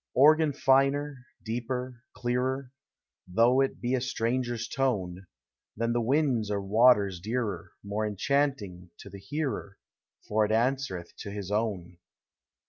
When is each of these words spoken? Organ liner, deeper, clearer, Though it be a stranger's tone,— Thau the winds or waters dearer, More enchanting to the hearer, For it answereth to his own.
Organ 0.15 0.51
liner, 0.65 1.27
deeper, 1.45 2.01
clearer, 2.13 2.71
Though 3.27 3.61
it 3.61 3.79
be 3.79 3.93
a 3.93 4.01
stranger's 4.01 4.67
tone,— 4.67 5.27
Thau 5.77 5.91
the 5.91 6.01
winds 6.01 6.49
or 6.49 6.59
waters 6.59 7.19
dearer, 7.19 7.73
More 7.83 8.07
enchanting 8.07 8.89
to 8.97 9.11
the 9.11 9.19
hearer, 9.19 9.77
For 10.27 10.43
it 10.43 10.51
answereth 10.51 11.15
to 11.17 11.29
his 11.29 11.51
own. 11.51 11.99